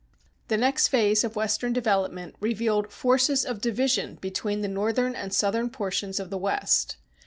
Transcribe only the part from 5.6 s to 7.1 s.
portions of the West.